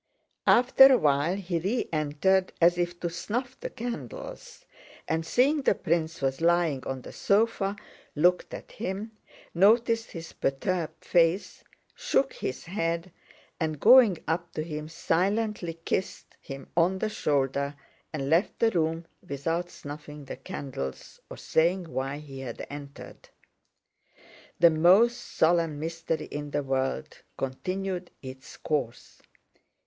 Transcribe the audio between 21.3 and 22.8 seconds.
saying why he had